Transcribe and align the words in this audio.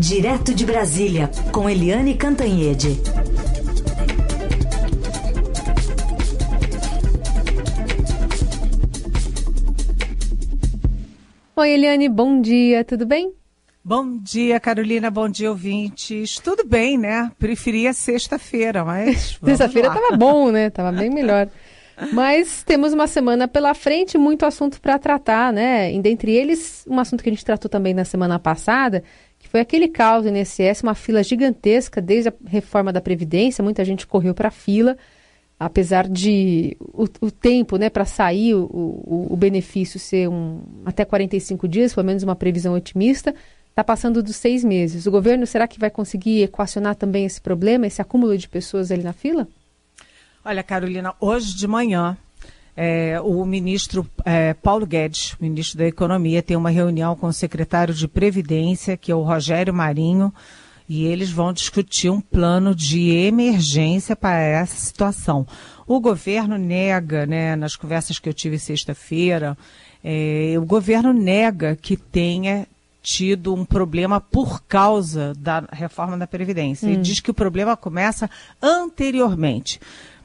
Direto 0.00 0.54
de 0.54 0.64
Brasília, 0.64 1.30
com 1.52 1.68
Eliane 1.68 2.14
Cantanhede. 2.14 2.98
Oi, 11.54 11.70
Eliane, 11.70 12.08
bom 12.08 12.40
dia, 12.40 12.82
tudo 12.82 13.04
bem? 13.04 13.34
Bom 13.84 14.16
dia, 14.16 14.58
Carolina. 14.58 15.10
Bom 15.10 15.28
dia, 15.28 15.50
ouvintes. 15.50 16.38
Tudo 16.38 16.64
bem, 16.64 16.96
né? 16.96 17.30
Preferia 17.38 17.92
sexta-feira, 17.92 18.82
mas. 18.82 19.38
Sexta-feira 19.44 19.88
estava 19.88 20.16
bom, 20.16 20.50
né? 20.50 20.70
Tava 20.72 20.92
bem 20.92 21.10
melhor. 21.10 21.46
Mas 22.10 22.62
temos 22.62 22.94
uma 22.94 23.06
semana 23.06 23.46
pela 23.46 23.74
frente, 23.74 24.16
muito 24.16 24.46
assunto 24.46 24.80
para 24.80 24.98
tratar, 24.98 25.52
né? 25.52 25.92
E 25.92 26.00
dentre 26.00 26.32
eles, 26.32 26.86
um 26.88 26.98
assunto 26.98 27.22
que 27.22 27.28
a 27.28 27.32
gente 27.32 27.44
tratou 27.44 27.68
também 27.68 27.92
na 27.92 28.06
semana 28.06 28.38
passada, 28.38 29.04
foi 29.50 29.58
aquele 29.58 29.88
caos 29.88 30.24
no 30.24 30.36
INSS, 30.36 30.80
uma 30.84 30.94
fila 30.94 31.24
gigantesca 31.24 32.00
desde 32.00 32.28
a 32.28 32.32
reforma 32.46 32.92
da 32.92 33.00
Previdência, 33.00 33.64
muita 33.64 33.84
gente 33.84 34.06
correu 34.06 34.32
para 34.32 34.46
a 34.46 34.52
fila, 34.52 34.96
apesar 35.58 36.08
de 36.08 36.76
o, 36.80 37.08
o 37.20 37.32
tempo 37.32 37.76
né, 37.76 37.90
para 37.90 38.04
sair 38.04 38.54
o, 38.54 38.62
o, 38.62 39.26
o, 39.30 39.36
benefício 39.36 39.98
ser 39.98 40.28
um, 40.28 40.62
até 40.86 41.04
45 41.04 41.66
dias, 41.66 41.92
pelo 41.92 42.06
menos 42.06 42.22
uma 42.22 42.36
previsão 42.36 42.74
otimista, 42.74 43.34
está 43.68 43.82
passando 43.82 44.22
dos 44.22 44.36
seis 44.36 44.62
meses. 44.62 45.06
O 45.06 45.10
governo, 45.10 45.44
será 45.48 45.66
que 45.66 45.80
vai 45.80 45.90
conseguir 45.90 46.44
equacionar 46.44 46.94
também 46.94 47.26
esse 47.26 47.40
problema, 47.40 47.88
esse 47.88 48.00
acúmulo 48.00 48.38
de 48.38 48.48
pessoas 48.48 48.92
ali 48.92 49.02
na 49.02 49.12
fila? 49.12 49.48
Olha, 50.44 50.62
Carolina, 50.62 51.12
hoje 51.18 51.56
de 51.56 51.66
manhã, 51.66 52.16
é, 52.82 53.20
o 53.20 53.44
ministro 53.44 54.08
é, 54.24 54.54
Paulo 54.54 54.86
Guedes, 54.86 55.36
ministro 55.38 55.76
da 55.76 55.86
Economia, 55.86 56.42
tem 56.42 56.56
uma 56.56 56.70
reunião 56.70 57.14
com 57.14 57.26
o 57.26 57.32
secretário 57.32 57.92
de 57.92 58.08
Previdência, 58.08 58.96
que 58.96 59.12
é 59.12 59.14
o 59.14 59.20
Rogério 59.20 59.74
Marinho, 59.74 60.32
e 60.88 61.04
eles 61.04 61.30
vão 61.30 61.52
discutir 61.52 62.08
um 62.08 62.22
plano 62.22 62.74
de 62.74 63.10
emergência 63.10 64.16
para 64.16 64.40
essa 64.40 64.76
situação. 64.76 65.46
O 65.86 66.00
governo 66.00 66.56
nega, 66.56 67.26
né, 67.26 67.54
nas 67.54 67.76
conversas 67.76 68.18
que 68.18 68.30
eu 68.30 68.32
tive 68.32 68.58
sexta-feira, 68.58 69.58
é, 70.02 70.54
o 70.56 70.64
governo 70.64 71.12
nega 71.12 71.76
que 71.76 71.98
tenha 71.98 72.66
tido 73.02 73.54
um 73.54 73.66
problema 73.66 74.22
por 74.22 74.62
causa 74.62 75.34
da 75.36 75.64
reforma 75.70 76.16
da 76.16 76.26
Previdência. 76.26 76.88
Hum. 76.88 76.92
Ele 76.92 77.02
diz 77.02 77.20
que 77.20 77.30
o 77.30 77.34
problema 77.34 77.76
começa 77.76 78.30
anteriormente. 78.62 79.78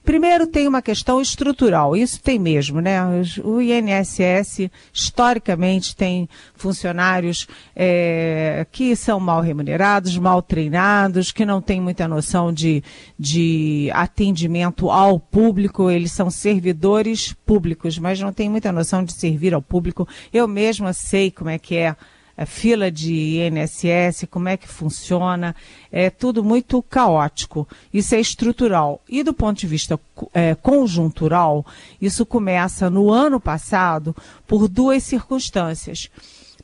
Primeiro 0.06 0.46
tem 0.46 0.68
uma 0.68 0.84
questão 0.84 1.20
estrutural, 1.20 1.96
isso 1.98 2.22
tem 2.22 2.38
mesmo, 2.38 2.80
né? 2.80 3.00
O 3.44 3.60
INSS 3.60 4.70
historicamente 4.94 5.96
tem 5.96 6.30
funcionários 6.54 7.48
é, 7.76 8.68
que 8.72 8.96
são 8.96 9.20
mal 9.20 9.42
remunerados, 9.42 10.16
mal 10.20 10.44
treinados, 10.44 11.32
que 11.32 11.44
não 11.44 11.60
têm 11.60 11.82
muita 11.82 12.08
noção 12.08 12.54
de, 12.54 12.84
de 13.18 13.90
atendimento 13.94 14.92
ao 14.92 15.20
público, 15.20 15.90
eles 15.90 16.12
são 16.12 16.30
servidores 16.30 17.34
públicos, 17.44 17.98
mas 17.98 18.20
não 18.20 18.32
têm 18.32 18.48
muita 18.48 18.72
noção 18.72 19.04
de 19.04 19.12
servir 19.12 19.56
ao 19.56 19.62
público. 19.62 20.08
Eu 20.32 20.48
mesma 20.48 20.94
sei 20.94 21.32
como 21.32 21.50
é 21.50 21.58
que 21.58 21.78
é 21.78 21.96
a 22.38 22.46
fila 22.46 22.92
de 22.92 23.40
INSS, 23.40 24.26
como 24.30 24.50
é 24.50 24.58
que 24.58 24.68
funciona, 24.68 25.56
é 25.92 26.10
tudo 26.10 26.44
muito 26.44 26.82
caótico. 26.84 27.68
Isso 27.94 28.14
é 28.14 28.20
estrutural. 28.20 29.02
E 29.08 29.24
do 29.24 29.34
ponto 29.34 29.60
de 29.60 29.68
vista 29.68 30.00
é, 30.34 30.54
conjuntural, 30.56 31.66
isso 32.02 32.26
começa 32.26 32.90
no 32.90 33.12
ano 33.12 33.40
passado 33.40 34.16
por 34.46 34.68
duas 34.68 35.04
circunstâncias. 35.04 36.10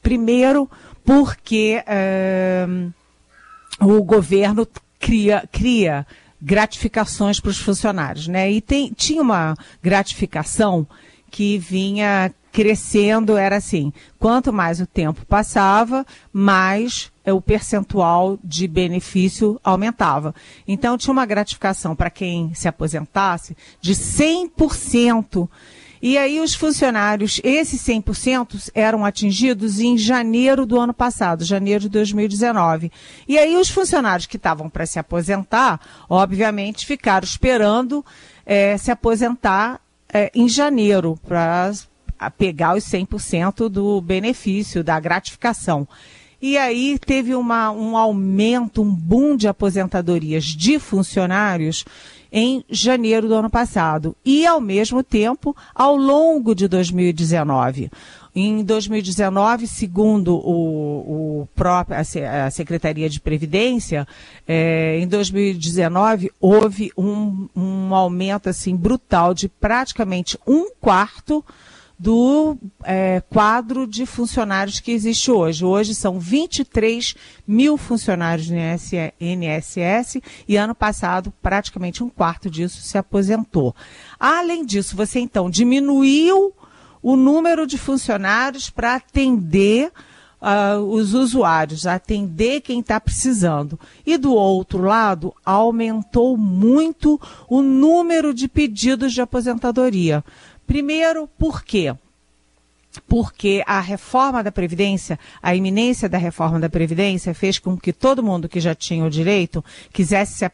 Primeiro, 0.01 0.69
porque 1.05 1.81
é, 1.87 2.67
o 3.79 4.03
governo 4.03 4.67
cria, 4.99 5.47
cria 5.51 6.05
gratificações 6.41 7.39
para 7.39 7.51
os 7.51 7.59
funcionários, 7.59 8.27
né? 8.27 8.51
E 8.51 8.59
tem, 8.59 8.91
tinha 8.93 9.21
uma 9.21 9.55
gratificação 9.81 10.85
que 11.29 11.57
vinha 11.57 12.33
crescendo 12.51 13.37
era 13.37 13.57
assim: 13.57 13.93
quanto 14.19 14.51
mais 14.51 14.79
o 14.81 14.85
tempo 14.85 15.25
passava, 15.25 16.05
mais 16.31 17.11
o 17.25 17.41
percentual 17.41 18.37
de 18.43 18.67
benefício 18.67 19.59
aumentava. 19.63 20.33
Então 20.67 20.97
tinha 20.97 21.13
uma 21.13 21.25
gratificação 21.25 21.95
para 21.95 22.09
quem 22.09 22.53
se 22.53 22.67
aposentasse 22.67 23.55
de 23.79 23.93
100%. 23.93 25.47
E 26.03 26.17
aí 26.17 26.39
os 26.39 26.55
funcionários, 26.55 27.39
esses 27.43 27.79
100% 27.83 28.71
eram 28.73 29.05
atingidos 29.05 29.79
em 29.79 29.95
janeiro 29.95 30.65
do 30.65 30.79
ano 30.79 30.95
passado, 30.95 31.45
janeiro 31.45 31.81
de 31.81 31.89
2019. 31.89 32.91
E 33.27 33.37
aí 33.37 33.55
os 33.55 33.69
funcionários 33.69 34.25
que 34.25 34.37
estavam 34.37 34.67
para 34.67 34.87
se 34.87 34.97
aposentar, 34.97 35.79
obviamente, 36.09 36.87
ficaram 36.87 37.23
esperando 37.23 38.03
é, 38.43 38.77
se 38.77 38.89
aposentar 38.89 39.79
é, 40.11 40.31
em 40.33 40.49
janeiro 40.49 41.19
para 41.23 41.71
pegar 42.29 42.75
os 42.75 42.83
100% 42.83 43.69
do 43.69 43.99
benefício, 44.01 44.83
da 44.83 44.99
gratificação. 44.99 45.87
E 46.41 46.57
aí 46.57 46.97
teve 46.97 47.35
uma, 47.35 47.71
um 47.71 47.95
aumento, 47.95 48.81
um 48.81 48.93
boom 48.93 49.37
de 49.37 49.47
aposentadorias 49.47 50.43
de 50.43 50.79
funcionários 50.79 51.85
em 52.31 52.63
janeiro 52.67 53.27
do 53.27 53.35
ano 53.35 53.49
passado. 53.49 54.15
E, 54.25 54.45
ao 54.47 54.59
mesmo 54.59 55.03
tempo, 55.03 55.55
ao 55.75 55.95
longo 55.95 56.55
de 56.55 56.67
2019. 56.67 57.91
Em 58.33 58.63
2019, 58.63 59.67
segundo 59.67 60.35
o, 60.35 61.41
o 61.41 61.47
próprio, 61.53 61.97
a, 61.99 62.49
Secretaria 62.49 63.09
de 63.09 63.19
Previdência, 63.19 64.07
é, 64.47 64.97
em 64.99 65.07
2019 65.07 66.31
houve 66.39 66.91
um, 66.97 67.49
um 67.53 67.93
aumento 67.93 68.47
assim 68.47 68.73
brutal 68.73 69.33
de 69.33 69.49
praticamente 69.49 70.39
um 70.47 70.71
quarto 70.79 71.43
do 72.01 72.57
é, 72.83 73.21
quadro 73.29 73.85
de 73.85 74.07
funcionários 74.07 74.79
que 74.79 74.91
existe 74.91 75.29
hoje. 75.29 75.63
Hoje 75.63 75.93
são 75.93 76.19
23 76.19 77.13
mil 77.47 77.77
funcionários 77.77 78.49
no 78.49 78.57
INSS 79.19 80.19
e 80.47 80.57
ano 80.57 80.73
passado 80.73 81.31
praticamente 81.43 82.03
um 82.03 82.09
quarto 82.09 82.49
disso 82.49 82.81
se 82.81 82.97
aposentou. 82.97 83.75
Além 84.19 84.65
disso, 84.65 84.95
você 84.95 85.19
então 85.19 85.47
diminuiu 85.47 86.51
o 87.03 87.15
número 87.15 87.67
de 87.67 87.77
funcionários 87.77 88.67
para 88.67 88.95
atender 88.95 89.91
uh, 90.41 90.79
os 90.83 91.13
usuários, 91.13 91.85
atender 91.85 92.61
quem 92.61 92.79
está 92.79 92.99
precisando. 92.99 93.79
E 94.05 94.17
do 94.17 94.33
outro 94.33 94.81
lado, 94.81 95.33
aumentou 95.45 96.35
muito 96.35 97.21
o 97.47 97.61
número 97.61 98.33
de 98.33 98.47
pedidos 98.47 99.13
de 99.13 99.21
aposentadoria. 99.21 100.23
Primeiro, 100.71 101.27
por 101.37 101.65
quê? 101.65 101.93
porque 103.07 103.63
a 103.65 103.79
reforma 103.79 104.43
da 104.43 104.51
Previdência, 104.51 105.17
a 105.41 105.55
iminência 105.55 106.09
da 106.09 106.17
reforma 106.17 106.59
da 106.59 106.69
Previdência 106.69 107.33
fez 107.33 107.57
com 107.57 107.77
que 107.77 107.93
todo 107.93 108.23
mundo 108.23 108.49
que 108.49 108.59
já 108.59 108.75
tinha 108.75 109.05
o 109.05 109.09
direito 109.09 109.63
quisesse 109.93 110.33
se 110.33 110.45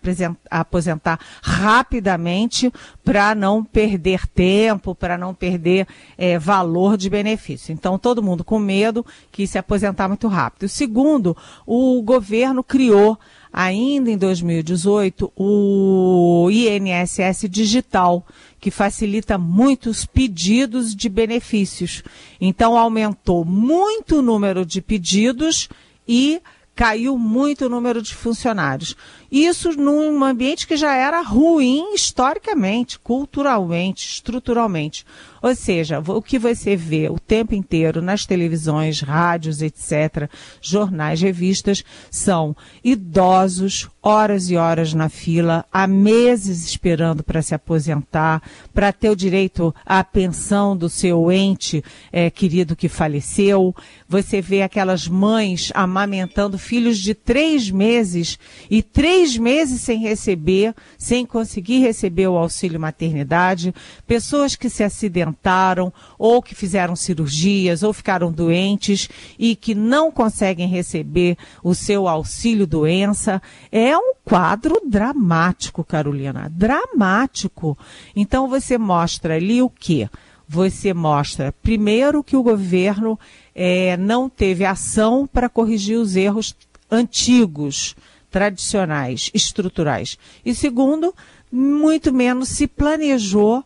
aposentar 0.50 1.20
rapidamente 1.42 2.72
para 3.08 3.34
não 3.34 3.64
perder 3.64 4.28
tempo, 4.28 4.94
para 4.94 5.18
não 5.18 5.34
perder 5.34 5.88
é, 6.18 6.38
valor 6.38 6.98
de 6.98 7.10
benefício. 7.10 7.72
Então, 7.72 7.98
todo 7.98 8.22
mundo 8.22 8.44
com 8.44 8.60
medo 8.60 9.06
quis 9.32 9.50
se 9.50 9.58
aposentar 9.58 10.10
muito 10.10 10.28
rápido. 10.28 10.68
Segundo, 10.68 11.36
o 11.66 12.02
governo 12.02 12.62
criou 12.62 13.18
ainda 13.52 14.12
em 14.12 14.18
2018 14.18 15.32
o 15.38 16.50
INSS 16.52 17.48
digital, 17.50 18.28
que 18.60 18.70
facilita 18.70 19.38
muitos 19.38 20.06
pedidos 20.06 20.94
de 20.94 21.08
benefícios. 21.08 22.04
Então 22.42 22.78
aumentou 22.78 23.46
muito 23.46 24.18
o 24.18 24.22
número 24.22 24.66
de 24.66 24.82
pedidos 24.82 25.70
e 26.06 26.42
caiu 26.78 27.18
muito 27.18 27.66
o 27.66 27.70
número 27.70 28.04
de 28.04 28.14
funcionários. 28.14 28.96
Isso 29.32 29.72
num 29.72 30.24
ambiente 30.24 30.68
que 30.68 30.78
já 30.78 30.94
era 30.94 31.22
ruim 31.22 31.96
historicamente, 31.96 33.00
culturalmente, 33.00 34.08
estruturalmente. 34.08 35.04
Ou 35.42 35.54
seja, 35.54 36.00
o 36.00 36.22
que 36.22 36.40
você 36.40 36.76
vê 36.76 37.10
o 37.10 37.20
tempo 37.20 37.54
inteiro 37.54 38.02
nas 38.02 38.26
televisões, 38.26 39.02
rádios, 39.02 39.62
etc., 39.62 40.30
jornais, 40.62 41.22
revistas, 41.22 41.84
são 42.10 42.56
idosos, 42.84 43.88
horas 44.02 44.50
e 44.50 44.56
horas 44.56 44.94
na 44.94 45.10
fila, 45.10 45.66
há 45.72 45.86
meses 45.86 46.66
esperando 46.66 47.24
para 47.24 47.42
se 47.42 47.54
aposentar, 47.54 48.42
para 48.74 48.94
ter 48.94 49.10
o 49.10 49.16
direito 49.16 49.74
à 49.86 50.04
pensão 50.04 50.76
do 50.76 50.90
seu 50.90 51.32
ente 51.32 51.84
é, 52.12 52.30
querido 52.30 52.76
que 52.76 52.88
faleceu. 52.88 53.76
Você 54.08 54.42
vê 54.42 54.62
aquelas 54.62 55.08
mães 55.08 55.72
amamentando 55.76 56.58
filhos 56.58 56.98
de 56.98 57.14
três 57.14 57.70
meses 57.70 58.40
e 58.70 58.82
três 58.82 59.38
meses 59.38 59.82
sem 59.82 60.00
receber, 60.00 60.74
sem 60.98 61.26
conseguir 61.26 61.80
receber 61.80 62.28
o 62.28 62.38
auxílio 62.38 62.80
maternidade, 62.80 63.74
pessoas 64.06 64.56
que 64.56 64.70
se 64.70 64.84
acidentaram 64.84 65.27
aposentaram, 65.30 65.94
ou 66.18 66.42
que 66.42 66.56
fizeram 66.56 66.96
cirurgias, 66.96 67.84
ou 67.84 67.94
ficaram 67.94 68.32
doentes 68.32 69.10
e 69.38 69.56
que 69.56 69.74
não 69.74 70.12
conseguem 70.12 70.68
receber 70.68 71.38
o 71.64 71.74
seu 71.74 72.08
auxílio-doença. 72.08 73.42
É 73.72 73.98
um 73.98 74.14
quadro 74.24 74.82
dramático, 74.86 75.84
Carolina, 75.84 76.50
dramático. 76.52 77.78
Então 78.16 78.48
você 78.48 78.78
mostra 78.78 79.36
ali 79.36 79.62
o 79.62 79.70
quê? 79.70 80.10
Você 80.48 80.94
mostra, 80.94 81.54
primeiro, 81.62 82.24
que 82.24 82.38
o 82.38 82.44
governo 82.44 83.20
é, 83.54 83.98
não 83.98 84.30
teve 84.30 84.64
ação 84.64 85.28
para 85.28 85.50
corrigir 85.50 85.98
os 85.98 86.16
erros 86.16 86.56
antigos, 86.90 87.96
tradicionais, 88.32 89.30
estruturais. 89.34 90.18
E 90.46 90.56
segundo, 90.56 91.14
muito 91.52 92.14
menos 92.14 92.50
se 92.50 92.68
planejou 92.68 93.64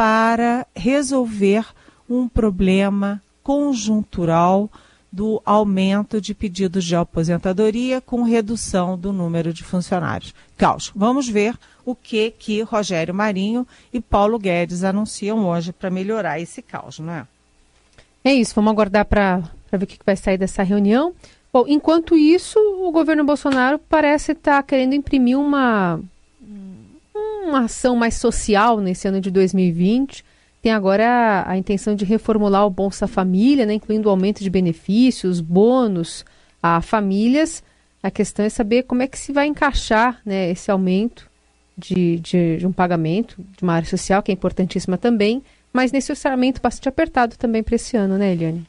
para 0.00 0.66
resolver 0.74 1.66
um 2.08 2.26
problema 2.26 3.22
conjuntural 3.42 4.70
do 5.12 5.42
aumento 5.44 6.22
de 6.22 6.34
pedidos 6.34 6.86
de 6.86 6.96
aposentadoria 6.96 8.00
com 8.00 8.22
redução 8.22 8.96
do 8.96 9.12
número 9.12 9.52
de 9.52 9.62
funcionários. 9.62 10.34
Caos. 10.56 10.90
Vamos 10.96 11.28
ver 11.28 11.54
o 11.84 11.94
que 11.94 12.30
que 12.30 12.62
Rogério 12.62 13.12
Marinho 13.12 13.66
e 13.92 14.00
Paulo 14.00 14.38
Guedes 14.38 14.84
anunciam 14.84 15.46
hoje 15.46 15.70
para 15.70 15.90
melhorar 15.90 16.40
esse 16.40 16.62
caos, 16.62 16.98
não 16.98 17.12
é? 17.12 17.26
É 18.24 18.32
isso, 18.32 18.54
vamos 18.54 18.72
aguardar 18.72 19.04
para 19.04 19.42
ver 19.70 19.84
o 19.84 19.86
que 19.86 19.98
vai 20.02 20.16
sair 20.16 20.38
dessa 20.38 20.62
reunião. 20.62 21.12
Bom, 21.52 21.66
enquanto 21.68 22.16
isso, 22.16 22.58
o 22.58 22.90
governo 22.90 23.22
Bolsonaro 23.22 23.78
parece 23.78 24.32
estar 24.32 24.56
tá 24.56 24.62
querendo 24.62 24.94
imprimir 24.94 25.38
uma, 25.38 26.00
uma 27.46 27.64
ação 27.64 27.96
mais 27.96 28.14
social 28.14 28.80
nesse 28.80 29.08
ano 29.08 29.20
de 29.20 29.30
2020. 29.30 30.24
Tem 30.62 30.72
agora 30.72 31.06
a, 31.06 31.52
a 31.52 31.56
intenção 31.56 31.94
de 31.94 32.04
reformular 32.04 32.66
o 32.66 32.70
Bolsa 32.70 33.06
Família, 33.06 33.64
né, 33.64 33.74
incluindo 33.74 34.08
o 34.08 34.10
aumento 34.10 34.42
de 34.42 34.50
benefícios, 34.50 35.40
bônus 35.40 36.24
a 36.62 36.80
famílias. 36.80 37.62
A 38.02 38.10
questão 38.10 38.44
é 38.44 38.48
saber 38.48 38.84
como 38.84 39.02
é 39.02 39.06
que 39.06 39.18
se 39.18 39.32
vai 39.32 39.46
encaixar 39.46 40.20
né, 40.24 40.50
esse 40.50 40.70
aumento 40.70 41.30
de, 41.76 42.18
de, 42.18 42.58
de 42.58 42.66
um 42.66 42.72
pagamento 42.72 43.36
de 43.56 43.62
uma 43.62 43.74
área 43.74 43.88
social, 43.88 44.22
que 44.22 44.30
é 44.30 44.34
importantíssima 44.34 44.98
também, 44.98 45.42
mas 45.72 45.92
nesse 45.92 46.12
orçamento 46.12 46.60
bastante 46.60 46.88
apertado 46.88 47.36
também 47.36 47.62
para 47.62 47.76
esse 47.76 47.96
ano, 47.96 48.18
né, 48.18 48.32
Eliane? 48.32 48.66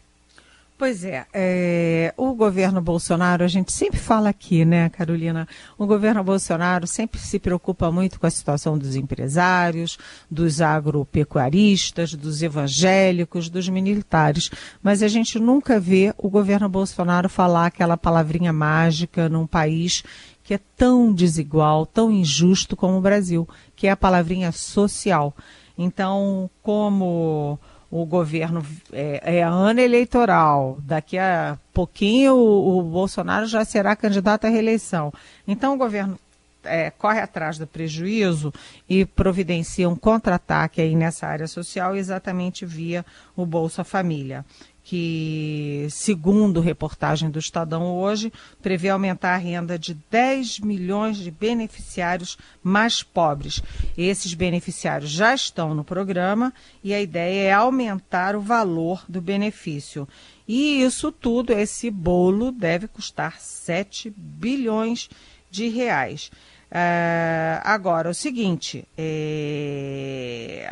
Pois 0.82 1.04
é, 1.04 1.28
é, 1.32 2.12
o 2.18 2.34
governo 2.34 2.82
Bolsonaro, 2.82 3.44
a 3.44 3.48
gente 3.48 3.72
sempre 3.72 4.00
fala 4.00 4.30
aqui, 4.30 4.66
né, 4.66 4.90
Carolina? 4.90 5.48
O 5.78 5.86
governo 5.86 6.24
Bolsonaro 6.24 6.88
sempre 6.88 7.20
se 7.20 7.38
preocupa 7.38 7.92
muito 7.92 8.20
com 8.20 8.26
a 8.26 8.32
situação 8.32 8.80
dos 8.80 8.96
empresários, 8.96 10.00
dos 10.28 10.60
agropecuaristas, 10.60 12.16
dos 12.16 12.42
evangélicos, 12.42 13.48
dos 13.48 13.70
militares, 13.70 14.50
mas 14.82 15.04
a 15.04 15.08
gente 15.08 15.38
nunca 15.38 15.80
vê 15.80 16.16
o 16.18 16.32
governo 16.32 16.68
Bolsonaro 16.68 17.30
falar 17.30 17.68
aquela 17.68 17.96
palavrinha 17.96 18.52
mágica 18.52 19.30
num 19.30 19.46
país 19.46 20.04
que 20.44 20.56
é 20.56 20.60
tão 20.76 21.14
desigual, 21.14 21.86
tão 21.86 22.10
injusto 22.10 22.76
como 22.76 22.98
o 22.98 23.02
Brasil, 23.02 23.48
que 23.76 23.86
é 23.86 23.92
a 23.92 23.96
palavrinha 23.96 24.52
social. 24.52 25.32
Então, 25.78 26.50
como 26.64 27.60
o 27.92 28.06
governo 28.06 28.66
é, 28.94 29.40
é 29.40 29.44
ano 29.44 29.82
eleitoral, 29.82 30.78
daqui 30.82 31.18
a 31.18 31.60
pouquinho 31.74 32.34
o, 32.36 32.80
o, 32.80 32.84
Bolsonaro 32.84 33.46
já 33.46 33.66
será 33.66 33.96
candidato 33.98 34.46
à 34.46 34.50
reeleição. 34.50 35.14
Então 35.46 35.76
o 35.76 35.78
governo 35.78 36.18
é, 36.64 36.90
corre 36.90 37.20
atrás 37.20 37.58
do 37.58 37.68
prejuízo 37.68 38.54
e 38.88 39.06
providencia 39.06 39.90
um 39.90 39.96
contra-ataque 39.96 40.80
aí 40.80 40.96
nessa 40.96 41.28
área 41.28 41.48
social 41.48 41.96
exatamente 41.96 42.66
via 42.66 43.06
o 43.36 43.46
Bolsa 43.46 43.84
Família 43.84 44.46
que, 44.92 45.88
segundo 45.90 46.60
reportagem 46.60 47.30
do 47.30 47.40
Estadão 47.40 47.96
hoje, 47.96 48.30
prevê 48.62 48.90
aumentar 48.90 49.36
a 49.36 49.38
renda 49.38 49.80
de 49.80 49.94
10 49.94 50.60
milhões 50.60 51.16
de 51.16 51.32
beneficiários 51.32 52.38
mais 52.62 53.02
pobres. 53.02 53.64
Esses 53.98 54.34
beneficiários 54.34 55.10
já 55.10 55.34
estão 55.34 55.74
no 55.74 55.86
programa 55.86 56.54
e 56.84 56.94
a 56.94 57.00
ideia 57.00 57.44
é 57.48 57.54
aumentar 57.54 58.36
o 58.36 58.42
valor 58.42 59.06
do 59.08 59.22
benefício. 59.22 60.06
E 60.46 60.84
isso 60.84 61.10
tudo, 61.10 61.54
esse 61.54 61.90
bolo, 61.90 62.52
deve 62.52 62.86
custar 62.86 63.40
7 63.40 64.14
bilhões 64.14 65.10
de 65.50 65.70
reais. 65.70 66.30
Uh, 66.70 67.64
agora, 67.64 68.10
o 68.10 68.14
seguinte, 68.14 68.86
é 68.98 70.70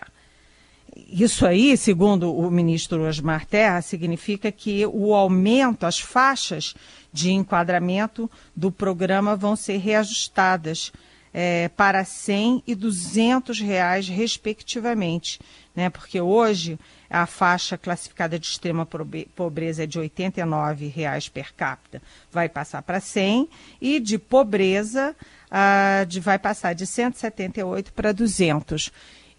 isso 1.07 1.45
aí, 1.45 1.77
segundo 1.77 2.35
o 2.35 2.49
ministro 2.49 3.07
Osmar 3.07 3.45
Terra, 3.45 3.81
significa 3.81 4.51
que 4.51 4.85
o 4.85 5.13
aumento, 5.13 5.85
as 5.85 5.99
faixas 5.99 6.73
de 7.11 7.31
enquadramento 7.31 8.29
do 8.55 8.71
programa 8.71 9.35
vão 9.35 9.55
ser 9.55 9.77
reajustadas 9.77 10.91
é, 11.33 11.69
para 11.69 12.03
100 12.03 12.63
e 12.65 12.75
200 12.75 13.59
reais, 13.59 14.07
respectivamente. 14.07 15.39
Né? 15.75 15.89
Porque 15.89 16.19
hoje 16.19 16.79
a 17.09 17.25
faixa 17.25 17.77
classificada 17.77 18.37
de 18.37 18.45
extrema 18.45 18.87
pobreza 19.35 19.83
é 19.83 19.87
de 19.87 19.97
89 19.97 20.87
reais 20.87 21.27
per 21.27 21.53
capita, 21.53 22.01
vai 22.31 22.47
passar 22.47 22.81
para 22.83 22.99
100 22.99 23.49
e 23.81 23.99
de 23.99 24.17
pobreza 24.17 25.15
uh, 25.49 26.05
de, 26.05 26.19
vai 26.19 26.37
passar 26.37 26.73
de 26.73 26.85
178 26.85 27.93
para 27.93 28.11
200 28.11 28.91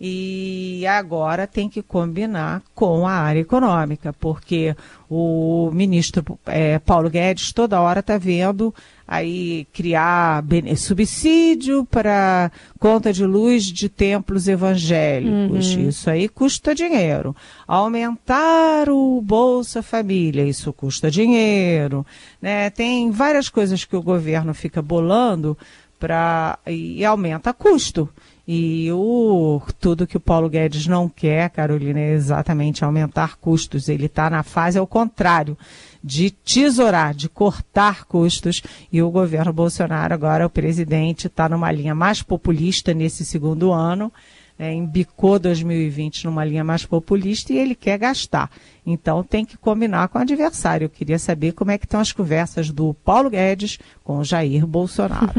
e 0.02 0.86
agora 0.86 1.46
tem 1.46 1.68
que 1.68 1.82
combinar 1.82 2.62
com 2.74 3.06
a 3.06 3.12
área 3.12 3.40
econômica, 3.40 4.14
porque 4.14 4.74
o 5.10 5.70
ministro 5.74 6.24
é, 6.46 6.78
Paulo 6.78 7.10
Guedes 7.10 7.52
toda 7.52 7.82
hora 7.82 8.00
está 8.00 8.16
vendo 8.16 8.74
aí 9.06 9.66
criar 9.74 10.42
subsídio 10.78 11.84
para 11.84 12.50
conta 12.78 13.12
de 13.12 13.26
luz 13.26 13.64
de 13.64 13.90
templos 13.90 14.48
evangélicos. 14.48 15.74
Uhum. 15.74 15.88
Isso 15.90 16.08
aí 16.08 16.30
custa 16.30 16.74
dinheiro. 16.74 17.36
Aumentar 17.68 18.88
o 18.88 19.20
Bolsa 19.20 19.82
Família, 19.82 20.46
isso 20.46 20.72
custa 20.72 21.10
dinheiro. 21.10 22.06
Né? 22.40 22.70
Tem 22.70 23.10
várias 23.10 23.50
coisas 23.50 23.84
que 23.84 23.96
o 23.96 24.02
governo 24.02 24.54
fica 24.54 24.80
bolando 24.80 25.58
para 25.98 26.58
e 26.66 27.04
aumenta 27.04 27.52
custo. 27.52 28.08
E 28.52 28.90
o, 28.90 29.62
tudo 29.78 30.08
que 30.08 30.16
o 30.16 30.20
Paulo 30.20 30.50
Guedes 30.50 30.88
não 30.88 31.08
quer, 31.08 31.48
Carolina, 31.50 32.00
é 32.00 32.14
exatamente 32.14 32.84
aumentar 32.84 33.36
custos. 33.36 33.88
Ele 33.88 34.06
está 34.06 34.28
na 34.28 34.42
fase 34.42 34.76
ao 34.76 34.88
contrário, 34.88 35.56
de 36.02 36.32
tesourar, 36.32 37.14
de 37.14 37.28
cortar 37.28 38.06
custos. 38.06 38.60
E 38.90 39.00
o 39.00 39.08
governo 39.08 39.52
Bolsonaro, 39.52 40.12
agora 40.12 40.44
o 40.44 40.50
presidente, 40.50 41.28
está 41.28 41.48
numa 41.48 41.70
linha 41.70 41.94
mais 41.94 42.22
populista 42.22 42.92
nesse 42.92 43.24
segundo 43.24 43.70
ano. 43.70 44.12
É, 44.58 44.74
embicou 44.74 45.38
2020 45.38 46.24
numa 46.24 46.44
linha 46.44 46.64
mais 46.64 46.84
populista 46.84 47.52
e 47.52 47.56
ele 47.56 47.76
quer 47.76 47.98
gastar. 47.98 48.50
Então 48.84 49.22
tem 49.22 49.44
que 49.44 49.56
combinar 49.56 50.08
com 50.08 50.18
o 50.18 50.22
adversário. 50.22 50.86
Eu 50.86 50.90
queria 50.90 51.20
saber 51.20 51.52
como 51.52 51.70
é 51.70 51.78
que 51.78 51.84
estão 51.84 52.00
as 52.00 52.10
conversas 52.10 52.72
do 52.72 52.94
Paulo 52.94 53.30
Guedes 53.30 53.78
com 54.02 54.18
o 54.18 54.24
Jair 54.24 54.66
Bolsonaro. 54.66 55.34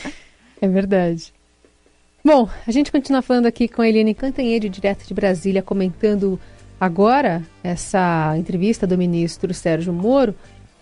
é 0.62 0.66
verdade. 0.66 1.30
Bom, 2.24 2.48
a 2.64 2.70
gente 2.70 2.92
continua 2.92 3.20
falando 3.20 3.46
aqui 3.46 3.66
com 3.66 3.82
a 3.82 3.88
Eliane 3.88 4.14
Cantanhede, 4.14 4.68
direto 4.68 5.04
de 5.04 5.12
Brasília, 5.12 5.60
comentando 5.60 6.38
agora 6.80 7.42
essa 7.64 8.36
entrevista 8.38 8.86
do 8.86 8.96
ministro 8.96 9.52
Sérgio 9.52 9.92
Moro 9.92 10.32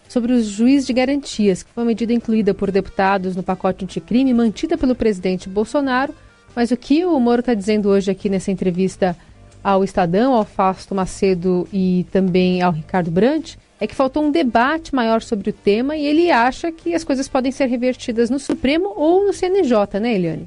sobre 0.06 0.34
os 0.34 0.44
juízes 0.44 0.86
de 0.86 0.92
garantias, 0.92 1.62
que 1.62 1.72
foi 1.72 1.82
uma 1.82 1.88
medida 1.88 2.12
incluída 2.12 2.52
por 2.52 2.70
deputados 2.70 3.34
no 3.34 3.42
pacote 3.42 3.86
anticrime, 3.86 4.34
mantida 4.34 4.76
pelo 4.76 4.94
presidente 4.94 5.48
Bolsonaro. 5.48 6.14
Mas 6.54 6.72
o 6.72 6.76
que 6.76 7.06
o 7.06 7.18
Moro 7.18 7.40
está 7.40 7.54
dizendo 7.54 7.88
hoje 7.88 8.10
aqui 8.10 8.28
nessa 8.28 8.50
entrevista 8.50 9.16
ao 9.64 9.82
Estadão, 9.82 10.34
ao 10.34 10.44
Fausto 10.44 10.94
Macedo 10.94 11.66
e 11.72 12.04
também 12.12 12.60
ao 12.60 12.72
Ricardo 12.72 13.10
Brandt, 13.10 13.58
é 13.80 13.86
que 13.86 13.94
faltou 13.94 14.22
um 14.22 14.30
debate 14.30 14.94
maior 14.94 15.22
sobre 15.22 15.48
o 15.48 15.54
tema 15.54 15.96
e 15.96 16.04
ele 16.04 16.30
acha 16.30 16.70
que 16.70 16.94
as 16.94 17.02
coisas 17.02 17.28
podem 17.28 17.50
ser 17.50 17.64
revertidas 17.64 18.28
no 18.28 18.38
Supremo 18.38 18.92
ou 18.94 19.24
no 19.24 19.32
CNJ, 19.32 19.98
né, 19.98 20.14
Eliane? 20.14 20.46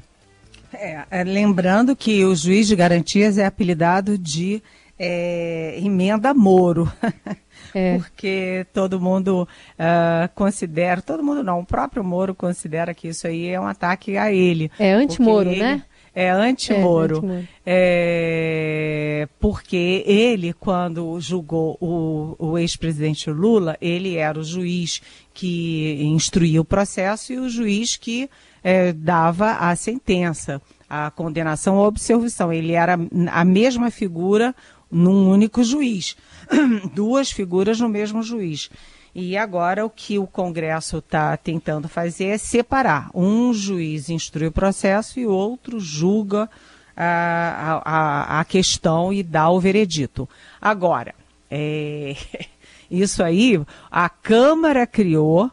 É, 0.74 1.06
é, 1.10 1.24
lembrando 1.24 1.96
que 1.96 2.24
o 2.26 2.36
juiz 2.36 2.68
de 2.68 2.76
garantias 2.76 3.38
é 3.38 3.46
apelidado 3.46 4.18
de 4.18 4.62
é, 4.98 5.80
emenda 5.80 6.34
Moro. 6.34 6.92
É. 7.76 7.98
Porque 7.98 8.68
todo 8.72 9.02
mundo 9.02 9.48
uh, 9.80 10.30
considera, 10.36 11.02
todo 11.02 11.24
mundo 11.24 11.42
não, 11.42 11.62
o 11.62 11.66
próprio 11.66 12.04
Moro 12.04 12.36
considera 12.36 12.94
que 12.94 13.08
isso 13.08 13.26
aí 13.26 13.48
é 13.48 13.60
um 13.60 13.66
ataque 13.66 14.16
a 14.16 14.32
ele. 14.32 14.70
É 14.78 14.92
anti-Moro, 14.94 15.50
né? 15.50 15.84
É 16.14 16.30
anti-Moro. 16.30 17.26
É, 17.26 17.28
anti 17.28 17.50
é, 17.66 19.28
porque 19.40 20.04
ele, 20.06 20.54
quando 20.54 21.20
julgou 21.20 21.76
o, 21.82 22.36
o 22.38 22.58
ex-presidente 22.60 23.32
Lula, 23.32 23.76
ele 23.82 24.18
era 24.18 24.40
o 24.40 24.44
juiz 24.44 25.02
que 25.34 25.98
instruía 26.04 26.62
o 26.62 26.66
processo 26.66 27.34
e 27.34 27.40
o 27.40 27.50
juiz 27.50 27.98
que 27.98 28.30
é, 28.64 28.94
dava 28.94 29.54
a 29.54 29.76
sentença. 29.76 30.62
a 30.90 31.10
condenação 31.12 31.78
ou 31.78 31.88
absolvição. 31.88 32.54
Ele 32.54 32.74
era 32.74 32.98
a 33.32 33.44
mesma 33.44 33.90
figura 33.90 34.56
num 34.92 35.30
único 35.30 35.64
juiz. 35.64 36.16
Duas 36.94 37.32
figuras 37.32 37.80
no 37.80 37.90
mesmo 37.90 38.22
juiz. 38.22 38.70
E 39.16 39.38
agora 39.38 39.86
o 39.86 39.90
que 39.90 40.18
o 40.18 40.26
Congresso 40.26 40.98
está 40.98 41.36
tentando 41.38 41.88
fazer 41.88 42.26
é 42.26 42.38
separar. 42.38 43.10
Um 43.14 43.54
juiz 43.54 44.10
instrui 44.10 44.48
o 44.48 44.52
processo 44.52 45.20
e 45.20 45.26
o 45.26 45.32
outro 45.32 45.80
julga 45.80 46.50
a, 46.98 47.82
a, 47.86 48.40
a 48.40 48.46
questão 48.46 49.14
e 49.14 49.22
dá 49.22 49.50
o 49.50 49.60
veredito. 49.60 50.28
Agora, 50.62 51.14
é, 51.50 52.16
isso 52.90 53.24
aí 53.24 53.62
a 53.92 54.10
Câmara 54.10 54.88
criou, 54.88 55.52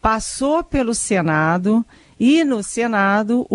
passou 0.00 0.64
pelo 0.64 0.94
Senado 0.94 1.84
e 2.18 2.44
no 2.44 2.62
Senado 2.62 3.46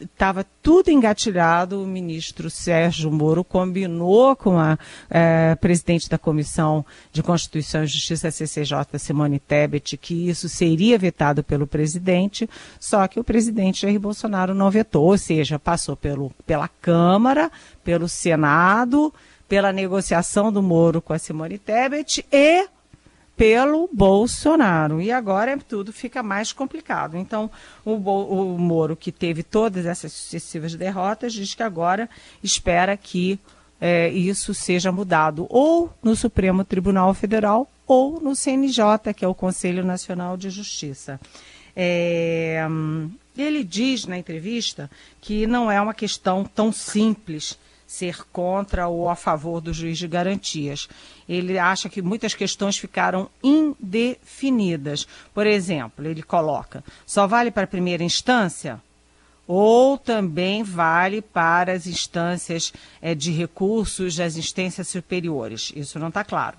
estava 0.00 0.46
tudo 0.62 0.90
engatilhado. 0.90 1.82
O 1.82 1.86
ministro 1.86 2.50
Sérgio 2.50 3.10
Moro 3.10 3.44
combinou 3.44 4.34
com 4.34 4.58
a 4.58 4.78
é, 5.10 5.54
presidente 5.56 6.08
da 6.08 6.18
Comissão 6.18 6.84
de 7.12 7.22
Constituição 7.22 7.84
e 7.84 7.86
Justiça, 7.86 8.30
CCJ, 8.30 8.98
Simone 8.98 9.38
Tebet, 9.38 9.96
que 9.96 10.28
isso 10.28 10.48
seria 10.48 10.98
vetado 10.98 11.42
pelo 11.42 11.66
presidente, 11.66 12.48
só 12.80 13.06
que 13.06 13.20
o 13.20 13.24
presidente 13.24 13.82
Jair 13.82 14.00
Bolsonaro 14.00 14.54
não 14.54 14.70
vetou, 14.70 15.06
ou 15.06 15.18
seja, 15.18 15.58
passou 15.58 15.96
pelo, 15.96 16.30
pela 16.46 16.68
Câmara, 16.68 17.50
pelo 17.82 18.08
Senado, 18.08 19.12
pela 19.48 19.72
negociação 19.72 20.52
do 20.52 20.62
Moro 20.62 21.02
com 21.02 21.12
a 21.12 21.18
Simone 21.18 21.58
Tebet 21.58 22.24
e 22.32 22.66
pelo 23.36 23.88
Bolsonaro. 23.92 25.00
E 25.00 25.10
agora 25.10 25.56
tudo 25.58 25.92
fica 25.92 26.22
mais 26.22 26.52
complicado. 26.52 27.16
Então, 27.16 27.50
o, 27.84 27.92
o 27.94 28.58
Moro, 28.58 28.96
que 28.96 29.10
teve 29.10 29.42
todas 29.42 29.86
essas 29.86 30.12
sucessivas 30.12 30.74
derrotas, 30.74 31.32
diz 31.32 31.54
que 31.54 31.62
agora 31.62 32.08
espera 32.42 32.96
que 32.96 33.38
é, 33.80 34.08
isso 34.08 34.54
seja 34.54 34.92
mudado 34.92 35.46
ou 35.50 35.92
no 36.02 36.14
Supremo 36.14 36.64
Tribunal 36.64 37.12
Federal 37.12 37.68
ou 37.86 38.20
no 38.20 38.34
CNJ, 38.34 39.12
que 39.14 39.24
é 39.24 39.28
o 39.28 39.34
Conselho 39.34 39.84
Nacional 39.84 40.36
de 40.36 40.48
Justiça. 40.48 41.20
É, 41.76 42.64
ele 43.36 43.64
diz 43.64 44.06
na 44.06 44.16
entrevista 44.16 44.90
que 45.20 45.46
não 45.46 45.70
é 45.70 45.80
uma 45.80 45.92
questão 45.92 46.44
tão 46.44 46.72
simples 46.72 47.58
ser 47.94 48.24
contra 48.32 48.88
ou 48.88 49.08
a 49.08 49.14
favor 49.14 49.60
do 49.60 49.72
juiz 49.72 49.96
de 49.96 50.08
garantias. 50.08 50.88
Ele 51.28 51.58
acha 51.58 51.88
que 51.88 52.02
muitas 52.02 52.34
questões 52.34 52.76
ficaram 52.76 53.30
indefinidas. 53.42 55.06
Por 55.32 55.46
exemplo, 55.46 56.06
ele 56.06 56.22
coloca: 56.22 56.82
só 57.06 57.26
vale 57.26 57.50
para 57.50 57.64
a 57.64 57.68
primeira 57.68 58.02
instância? 58.02 58.80
Ou 59.46 59.98
também 59.98 60.62
vale 60.62 61.20
para 61.20 61.72
as 61.72 61.86
instâncias 61.86 62.72
é, 63.00 63.14
de 63.14 63.30
recursos 63.30 64.16
das 64.16 64.36
instâncias 64.36 64.88
superiores? 64.88 65.70
Isso 65.76 65.98
não 65.98 66.08
está 66.08 66.24
claro. 66.24 66.56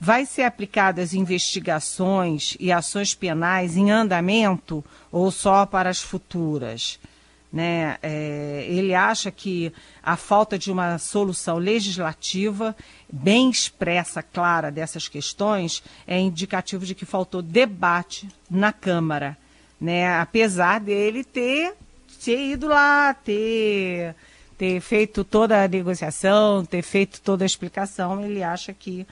Vai 0.00 0.26
ser 0.26 0.42
aplicadas 0.42 1.14
investigações 1.14 2.56
e 2.60 2.70
ações 2.70 3.14
penais 3.14 3.76
em 3.76 3.90
andamento 3.90 4.84
ou 5.10 5.30
só 5.30 5.66
para 5.66 5.90
as 5.90 6.00
futuras? 6.00 7.00
Né? 7.50 7.96
É, 8.02 8.66
ele 8.68 8.94
acha 8.94 9.30
que 9.30 9.72
a 10.02 10.16
falta 10.16 10.58
de 10.58 10.70
uma 10.70 10.98
solução 10.98 11.56
legislativa 11.56 12.76
bem 13.10 13.48
expressa, 13.48 14.22
clara 14.22 14.70
dessas 14.70 15.08
questões 15.08 15.82
é 16.06 16.18
indicativo 16.18 16.84
de 16.84 16.94
que 16.94 17.06
faltou 17.06 17.40
debate 17.40 18.28
na 18.50 18.70
Câmara, 18.70 19.36
né? 19.80 20.18
apesar 20.18 20.78
dele 20.78 21.24
ter, 21.24 21.74
ter 22.22 22.50
ido 22.50 22.68
lá, 22.68 23.14
ter, 23.14 24.14
ter 24.58 24.78
feito 24.80 25.24
toda 25.24 25.64
a 25.64 25.68
negociação, 25.68 26.66
ter 26.66 26.82
feito 26.82 27.18
toda 27.22 27.44
a 27.44 27.46
explicação, 27.46 28.22
ele 28.26 28.42
acha 28.42 28.74
que 28.74 29.06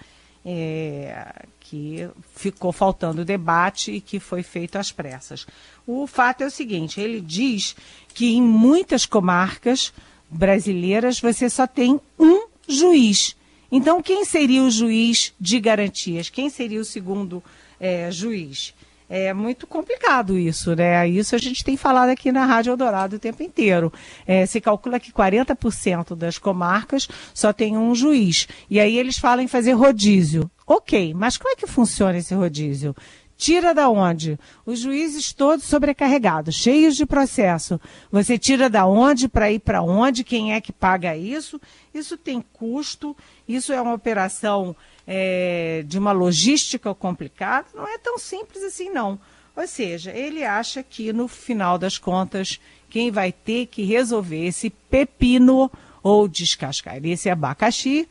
é, 0.49 1.45
que 1.59 2.09
ficou 2.37 2.71
faltando 2.71 3.25
debate 3.25 3.91
e 3.91 4.01
que 4.01 4.21
foi 4.21 4.45
feito 4.45 4.79
às 4.79 4.93
pressas. 4.93 5.45
O 5.85 6.07
fato 6.07 6.43
é 6.43 6.47
o 6.47 6.51
seguinte: 6.51 7.01
ele 7.01 7.21
diz 7.21 7.75
que 8.15 8.37
em 8.37 8.43
muitas 8.43 9.05
comarcas 9.05 9.93
brasileiras 10.31 11.21
você 11.21 11.51
só 11.51 11.67
tem 11.67 12.01
um 12.17 12.47
juiz. 12.69 13.37
Então, 13.71 14.01
quem 14.01 14.25
seria 14.25 14.63
o 14.63 14.71
juiz 14.71 15.35
de 15.41 15.59
garantias? 15.59 16.31
Quem 16.31 16.49
seria 16.49 16.81
o 16.81 16.85
segundo 16.85 17.43
é, 17.81 18.09
juiz? 18.13 18.73
É 19.09 19.33
muito 19.33 19.67
complicado 19.67 20.37
isso, 20.37 20.75
né? 20.75 21.09
Isso 21.09 21.35
a 21.35 21.39
gente 21.39 21.63
tem 21.63 21.77
falado 21.77 22.11
aqui 22.11 22.33
na 22.33 22.45
Rádio 22.45 22.73
Eldorado 22.73 23.17
o 23.17 23.19
tempo 23.19 23.43
inteiro. 23.43 23.93
É, 24.27 24.45
se 24.47 24.61
calcula 24.61 24.99
que 24.99 25.13
40% 25.13 26.17
das 26.17 26.39
comarcas 26.39 27.07
só 27.33 27.53
tem 27.53 27.77
um 27.77 27.95
juiz. 27.95 28.49
E 28.69 28.81
aí 28.81 28.99
eles 28.99 29.19
falam 29.19 29.45
em 29.45 29.49
fazer 29.49 29.73
rodízio. 29.73 30.51
Ok, 30.67 31.15
mas 31.15 31.37
como 31.37 31.53
é 31.53 31.57
que 31.57 31.67
funciona 31.69 32.19
esse 32.19 32.35
rodízio? 32.35 32.95
Tira 33.37 33.75
da 33.75 33.89
onde? 33.91 34.39
Os 34.65 34.81
juízes 34.81 35.33
todos 35.33 35.67
sobrecarregados, 35.67 36.55
cheios 36.55 36.97
de 36.97 37.05
processo. 37.05 37.79
Você 38.11 38.39
tira 38.39 38.71
da 38.71 38.87
onde 38.87 39.29
para 39.29 39.53
ir 39.53 39.59
para 39.59 39.83
onde? 39.83 40.25
Quem 40.25 40.55
é 40.55 40.61
que 40.61 40.73
paga 40.73 41.15
isso? 41.15 41.61
Isso 41.93 42.17
tem 42.17 42.43
custo, 42.55 43.15
isso 43.47 43.75
é 43.75 43.81
uma 43.81 43.93
operação 43.93 44.75
é, 45.07 45.85
de 45.87 45.99
uma 45.99 46.13
logística 46.13 46.95
complicada. 46.95 47.67
Não 47.75 47.87
é 47.87 47.99
tão 47.99 48.19
simples 48.19 48.63
assim, 48.63 48.89
não. 48.89 49.21
Ou 49.55 49.67
seja, 49.67 50.13
ele 50.13 50.43
acha 50.43 50.83
que 50.83 51.13
no 51.13 51.29
final 51.29 51.79
das 51.79 51.99
contas, 51.99 52.59
quem 52.89 53.11
vai 53.11 53.33
ter 53.33 53.67
que 53.67 53.83
resolver 53.83 54.47
esse 54.47 54.71
pepino 54.71 55.71
ou 56.03 56.27
descascar 56.27 57.05
esse 57.05 57.29
abacaxi 57.29 58.09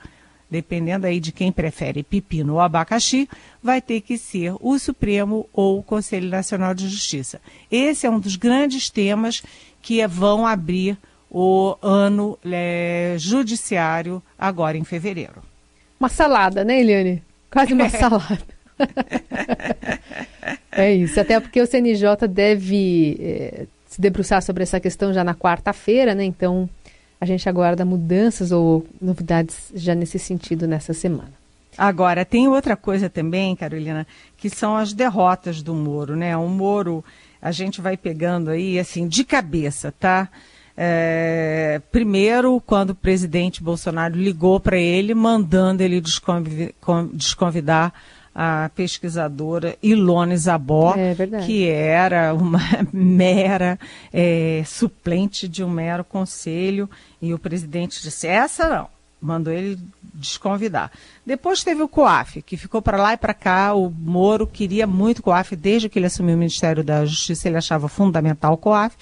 dependendo 0.50 1.08
aí 1.08 1.20
de 1.20 1.32
quem 1.32 1.52
prefere 1.52 2.04
pepino 2.04 2.54
ou 2.54 2.60
abacaxi, 2.60 3.28
vai 3.66 3.82
ter 3.82 4.02
que 4.02 4.16
ser 4.16 4.54
o 4.60 4.78
Supremo 4.78 5.50
ou 5.52 5.80
o 5.80 5.84
Conselho 5.84 6.30
Nacional 6.30 6.76
de 6.76 6.88
Justiça. 6.88 7.42
Esse 7.72 8.06
é 8.06 8.10
um 8.10 8.20
dos 8.20 8.36
grandes 8.36 8.92
temas 8.92 9.42
que 9.82 10.06
vão 10.06 10.46
abrir 10.46 10.96
o 11.32 11.76
ano 11.82 12.38
é, 12.46 13.16
judiciário 13.18 14.22
agora 14.38 14.78
em 14.78 14.84
fevereiro. 14.84 15.42
Uma 16.00 16.10
salada, 16.10 16.64
né, 16.64 16.80
Eliane? 16.80 17.24
Quase 17.52 17.74
uma 17.74 17.90
salada. 17.90 18.46
é 20.72 20.94
isso, 20.94 21.20
até 21.20 21.40
porque 21.40 21.60
o 21.60 21.66
CNJ 21.66 22.28
deve 22.30 23.18
é, 23.20 23.66
se 23.88 24.00
debruçar 24.00 24.44
sobre 24.44 24.62
essa 24.62 24.80
questão 24.80 25.12
já 25.12 25.24
na 25.24 25.34
quarta-feira, 25.34 26.14
né? 26.14 26.24
Então, 26.24 26.70
a 27.20 27.26
gente 27.26 27.50
aguarda 27.50 27.84
mudanças 27.84 28.52
ou 28.52 28.86
novidades 29.02 29.72
já 29.74 29.96
nesse 29.96 30.20
sentido 30.20 30.68
nessa 30.68 30.94
semana. 30.94 31.45
Agora, 31.78 32.24
tem 32.24 32.48
outra 32.48 32.76
coisa 32.76 33.10
também, 33.10 33.56
Carolina, 33.56 34.08
que 34.38 34.50
são 34.50 34.76
as 34.76 34.94
derrotas 34.94 35.62
do 35.62 35.74
Moro, 35.74 36.16
né? 36.16 36.36
O 36.38 36.48
Moro, 36.48 37.04
a 37.42 37.52
gente 37.52 37.82
vai 37.82 37.98
pegando 37.98 38.50
aí, 38.50 38.80
assim, 38.80 39.08
de 39.08 39.24
cabeça, 39.24 39.92
tá? 39.92 40.30
É, 40.78 41.82
primeiro, 41.92 42.62
quando 42.66 42.90
o 42.90 42.96
presidente 42.96 43.64
Bolsonaro 43.64 44.16
ligou 44.16 44.60
para 44.60 44.78
ele, 44.78 45.14
mandando 45.14 45.82
ele 45.82 46.02
desconvidar 47.14 47.94
a 48.34 48.70
pesquisadora 48.76 49.78
Ilone 49.82 50.36
Zabó, 50.36 50.94
é 50.98 51.16
que 51.46 51.70
era 51.70 52.34
uma 52.34 52.60
mera 52.92 53.80
é, 54.12 54.62
suplente 54.66 55.48
de 55.48 55.64
um 55.64 55.70
mero 55.70 56.04
conselho, 56.04 56.90
e 57.22 57.34
o 57.34 57.40
presidente 57.40 58.02
disse: 58.02 58.28
essa 58.28 58.68
não, 58.68 58.90
mandou 59.26 59.52
ele 59.52 59.80
desconvidar. 60.14 60.92
Depois 61.26 61.64
teve 61.64 61.82
o 61.82 61.88
COAF, 61.88 62.42
que 62.42 62.56
ficou 62.56 62.82
para 62.82 63.02
lá 63.02 63.14
e 63.14 63.18
para 63.18 63.34
cá. 63.34 63.74
O 63.74 63.90
Moro 63.90 64.48
queria 64.48 64.88
muito 64.88 65.24
COAF, 65.24 65.56
desde 65.56 65.90
que 65.90 66.00
ele 66.00 66.06
assumiu 66.06 66.36
o 66.36 66.40
Ministério 66.40 66.84
da 66.84 67.06
Justiça, 67.06 67.48
ele 67.48 67.58
achava 67.58 67.88
fundamental 67.88 68.54
o 68.54 68.58
COAF. 68.58 68.96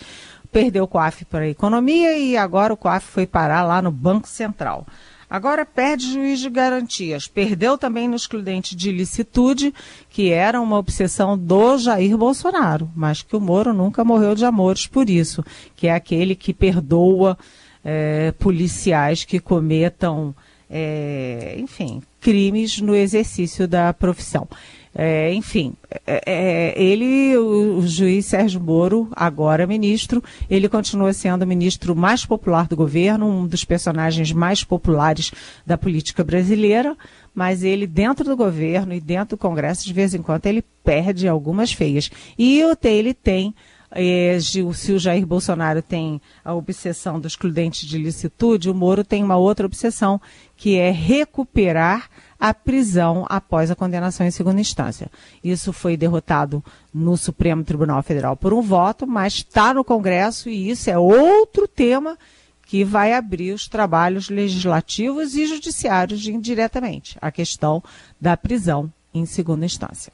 Perdeu 0.52 0.84
o 0.84 0.88
COAF 0.88 1.26
para 1.26 1.46
a 1.46 1.50
economia 1.50 2.18
e 2.18 2.38
agora 2.38 2.74
o 2.74 2.78
COAF 2.78 3.06
foi 3.06 3.28
parar 3.28 3.64
lá 3.64 3.82
no 3.82 3.92
Banco 3.92 4.28
Central. 4.28 4.86
Agora 5.34 5.66
perde 5.66 6.14
juiz 6.14 6.40
de 6.40 6.48
garantias. 6.48 7.28
Perdeu 7.28 7.76
também 7.76 8.08
no 8.08 8.16
excludente 8.16 8.76
de 8.76 8.90
ilicitude, 8.90 9.74
que 10.08 10.30
era 10.30 10.62
uma 10.62 10.78
obsessão 10.78 11.36
do 11.36 11.76
Jair 11.80 12.16
Bolsonaro, 12.16 12.88
mas 12.96 13.24
que 13.24 13.36
o 13.36 13.42
Moro 13.42 13.74
nunca 13.74 14.04
morreu 14.04 14.36
de 14.36 14.46
amores 14.46 14.86
por 14.86 15.10
isso, 15.10 15.44
que 15.76 15.88
é 15.88 15.96
aquele 15.96 16.36
que 16.36 16.54
perdoa 16.54 17.36
é, 17.84 18.32
policiais 18.34 19.24
que 19.24 19.40
cometam, 19.40 20.34
é, 20.70 21.56
enfim, 21.58 22.02
crimes 22.22 22.80
no 22.80 22.96
exercício 22.96 23.68
da 23.68 23.94
profissão. 23.94 24.48
É, 24.96 25.34
enfim, 25.34 25.74
é, 26.06 26.22
é, 26.24 26.82
ele, 26.82 27.36
o, 27.36 27.80
o, 27.80 27.88
juiz 27.88 28.28
Sérgio 28.28 28.62
Moro, 28.62 29.08
agora 29.16 29.66
ministro, 29.66 30.24
ele 30.48 30.70
continua 30.70 31.12
sendo 31.14 31.42
o 31.42 31.48
ministro 31.48 31.96
mais 31.96 32.24
popular 32.24 32.68
do 32.68 32.76
governo, 32.76 33.28
um 33.28 33.48
dos 33.48 33.66
personagens 33.66 34.32
mais 34.32 34.64
populares 34.64 35.32
da 35.66 35.80
política 35.80 36.24
brasileira, 36.24 36.96
mas 37.34 37.64
ele, 37.64 37.88
dentro 37.88 38.24
do 38.24 38.38
governo 38.38 38.94
e 38.94 39.02
dentro 39.02 39.36
do 39.36 39.40
Congresso, 39.40 39.84
de 39.84 39.94
vez 39.94 40.14
em 40.14 40.22
quando, 40.22 40.46
ele 40.46 40.64
perde 40.84 41.28
algumas 41.28 41.74
feias. 41.74 42.12
E 42.38 42.62
ele 42.84 43.16
tem 43.16 43.56
é, 43.96 44.38
se 44.40 44.62
o 44.62 45.00
Jair 45.00 45.26
Bolsonaro 45.26 45.82
tem 45.82 46.20
a 46.44 46.54
obsessão 46.54 47.20
do 47.20 47.28
excludente 47.28 47.86
de 47.86 47.98
licitude, 47.98 48.70
o 48.70 48.74
Moro 48.74 49.04
tem 49.04 49.24
uma 49.24 49.38
outra 49.38 49.66
obsessão, 49.66 50.20
que 50.58 50.78
é 50.78 50.90
recuperar 50.90 52.10
a 52.40 52.54
prisão 52.54 53.26
após 53.30 53.70
a 53.70 53.76
condenação 53.76 54.26
em 54.26 54.32
segunda 54.32 54.60
instância. 54.60 55.10
Isso 55.44 55.72
foi 55.72 55.96
derrotado 55.96 56.64
no 56.94 57.16
Supremo 57.16 57.64
Tribunal 57.64 58.02
Federal 58.02 58.36
por 58.36 58.54
um 58.54 58.62
voto, 58.62 59.06
mas 59.06 59.36
está 59.36 59.74
no 59.74 59.84
Congresso 59.84 60.50
e 60.50 60.70
isso 60.70 60.90
é 60.90 60.98
outro 60.98 61.68
tema 61.68 62.18
que 62.66 62.84
vai 62.84 63.14
abrir 63.14 63.54
os 63.54 63.68
trabalhos 63.68 64.30
legislativos 64.30 65.36
e 65.36 65.46
judiciários 65.46 66.26
indiretamente, 66.28 67.18
a 67.22 67.32
questão 67.32 67.84
da 68.20 68.36
prisão 68.36 68.92
em 69.14 69.26
segunda 69.26 69.66
instância. 69.66 70.12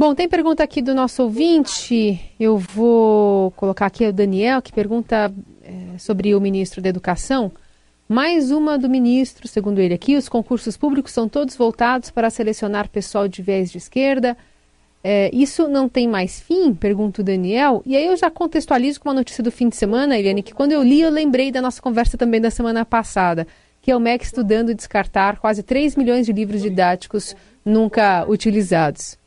Bom, 0.00 0.14
tem 0.14 0.26
pergunta 0.26 0.64
aqui 0.64 0.80
do 0.80 0.94
nosso 0.94 1.24
ouvinte. 1.24 2.18
Eu 2.40 2.56
vou 2.56 3.50
colocar 3.50 3.84
aqui 3.84 4.06
o 4.06 4.12
Daniel, 4.14 4.62
que 4.62 4.72
pergunta 4.72 5.30
é, 5.62 5.98
sobre 5.98 6.34
o 6.34 6.40
ministro 6.40 6.80
da 6.80 6.88
Educação. 6.88 7.52
Mais 8.08 8.50
uma 8.50 8.78
do 8.78 8.88
ministro, 8.88 9.46
segundo 9.46 9.78
ele 9.78 9.92
aqui, 9.92 10.16
os 10.16 10.26
concursos 10.26 10.74
públicos 10.74 11.12
são 11.12 11.28
todos 11.28 11.54
voltados 11.54 12.10
para 12.10 12.30
selecionar 12.30 12.88
pessoal 12.88 13.28
de 13.28 13.42
viés 13.42 13.70
de 13.70 13.76
esquerda. 13.76 14.38
É, 15.04 15.28
isso 15.34 15.68
não 15.68 15.86
tem 15.86 16.08
mais 16.08 16.40
fim? 16.40 16.72
Pergunta 16.72 17.20
o 17.20 17.24
Daniel. 17.24 17.82
E 17.84 17.94
aí 17.94 18.06
eu 18.06 18.16
já 18.16 18.30
contextualizo 18.30 19.00
com 19.00 19.10
uma 19.10 19.14
notícia 19.16 19.44
do 19.44 19.52
fim 19.52 19.68
de 19.68 19.76
semana, 19.76 20.18
Eliane, 20.18 20.42
que 20.42 20.54
quando 20.54 20.72
eu 20.72 20.82
li 20.82 21.02
eu 21.02 21.10
lembrei 21.10 21.52
da 21.52 21.60
nossa 21.60 21.82
conversa 21.82 22.16
também 22.16 22.40
da 22.40 22.50
semana 22.50 22.86
passada, 22.86 23.46
que 23.82 23.90
é 23.90 23.96
o 23.96 24.00
MEC 24.00 24.24
estudando 24.24 24.74
descartar 24.74 25.38
quase 25.38 25.62
3 25.62 25.94
milhões 25.94 26.24
de 26.24 26.32
livros 26.32 26.62
didáticos 26.62 27.36
nunca 27.62 28.24
utilizados. 28.26 29.19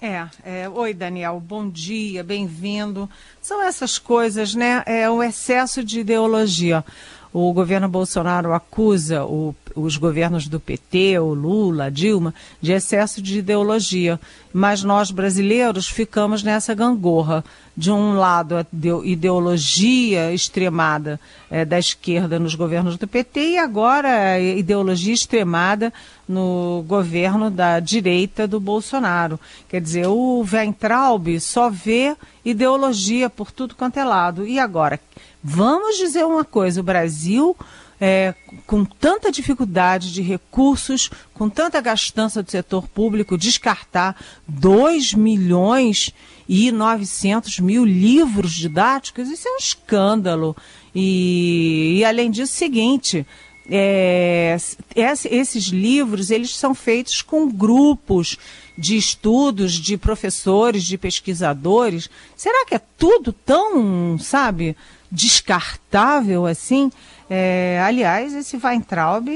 É, 0.00 0.28
é, 0.44 0.68
oi 0.68 0.94
Daniel, 0.94 1.42
bom 1.44 1.68
dia, 1.68 2.22
bem-vindo. 2.22 3.10
São 3.42 3.60
essas 3.60 3.98
coisas, 3.98 4.54
né? 4.54 4.84
É 4.86 5.10
o 5.10 5.20
excesso 5.20 5.82
de 5.82 5.98
ideologia. 5.98 6.84
O 7.32 7.52
governo 7.52 7.88
Bolsonaro 7.88 8.54
acusa 8.54 9.24
o, 9.24 9.52
os 9.80 9.96
governos 9.96 10.48
do 10.48 10.58
PT, 10.58 11.18
o 11.18 11.34
Lula, 11.34 11.90
Dilma, 11.90 12.34
de 12.60 12.72
excesso 12.72 13.22
de 13.22 13.38
ideologia. 13.38 14.18
Mas 14.52 14.82
nós 14.82 15.10
brasileiros 15.10 15.88
ficamos 15.88 16.42
nessa 16.42 16.74
gangorra. 16.74 17.44
De 17.76 17.92
um 17.92 18.14
lado, 18.14 18.56
a 18.56 18.66
ideologia 19.04 20.32
extremada 20.32 21.20
é, 21.48 21.64
da 21.64 21.78
esquerda 21.78 22.38
nos 22.38 22.56
governos 22.56 22.96
do 22.96 23.06
PT 23.06 23.50
e 23.52 23.58
agora 23.58 24.32
a 24.32 24.40
ideologia 24.40 25.14
extremada 25.14 25.92
no 26.28 26.84
governo 26.88 27.50
da 27.50 27.78
direita 27.78 28.48
do 28.48 28.58
Bolsonaro. 28.58 29.38
Quer 29.68 29.80
dizer, 29.80 30.08
o 30.08 30.44
Weintraub 30.50 31.38
só 31.38 31.70
vê 31.70 32.16
ideologia 32.44 33.30
por 33.30 33.52
tudo 33.52 33.76
quanto 33.76 33.98
é 33.98 34.04
lado. 34.04 34.44
E 34.44 34.58
agora, 34.58 34.98
Vamos 35.42 35.96
dizer 35.96 36.24
uma 36.26 36.44
coisa: 36.44 36.80
o 36.80 36.84
Brasil, 36.84 37.56
é, 38.00 38.34
com 38.66 38.84
tanta 38.84 39.30
dificuldade 39.30 40.12
de 40.12 40.22
recursos, 40.22 41.10
com 41.34 41.48
tanta 41.48 41.80
gastança 41.80 42.42
do 42.42 42.50
setor 42.50 42.86
público, 42.88 43.36
descartar 43.36 44.16
2 44.46 45.14
milhões 45.14 46.12
e 46.48 46.70
900 46.72 47.58
mil 47.60 47.84
livros 47.84 48.52
didáticos, 48.52 49.28
isso 49.28 49.48
é 49.48 49.52
um 49.52 49.58
escândalo. 49.58 50.56
E, 50.94 51.96
e 51.98 52.04
além 52.04 52.30
disso, 52.30 52.52
seguinte. 52.54 53.26
É, 53.70 54.56
esses 54.96 55.66
livros 55.66 56.30
eles 56.30 56.56
são 56.56 56.74
feitos 56.74 57.20
com 57.20 57.50
grupos 57.50 58.38
de 58.78 58.96
estudos, 58.96 59.74
de 59.74 59.98
professores, 59.98 60.84
de 60.84 60.96
pesquisadores. 60.96 62.08
Será 62.34 62.64
que 62.64 62.74
é 62.74 62.80
tudo 62.96 63.30
tão, 63.30 64.16
sabe, 64.18 64.74
descartável 65.10 66.46
assim. 66.46 66.90
É, 67.30 67.78
aliás, 67.84 68.34
esse 68.34 68.56
Weintraub, 68.56 69.28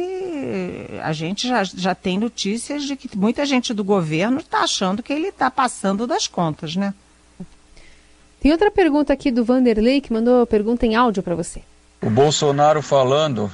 a 1.02 1.12
gente 1.12 1.46
já, 1.46 1.62
já 1.62 1.94
tem 1.94 2.18
notícias 2.18 2.84
de 2.84 2.96
que 2.96 3.16
muita 3.16 3.44
gente 3.44 3.74
do 3.74 3.84
governo 3.84 4.38
está 4.38 4.60
achando 4.60 5.02
que 5.02 5.12
ele 5.12 5.28
está 5.28 5.50
passando 5.50 6.06
das 6.06 6.26
contas, 6.26 6.74
né? 6.74 6.94
Tem 8.40 8.50
outra 8.50 8.70
pergunta 8.70 9.12
aqui 9.12 9.30
do 9.30 9.44
Vanderlei 9.44 10.00
que 10.00 10.12
mandou 10.12 10.46
pergunta 10.46 10.86
em 10.86 10.96
áudio 10.96 11.22
para 11.22 11.34
você. 11.34 11.62
O 12.00 12.10
Bolsonaro 12.10 12.82
falando 12.82 13.52